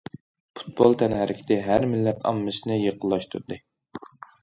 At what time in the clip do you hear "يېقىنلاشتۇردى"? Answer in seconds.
2.89-3.65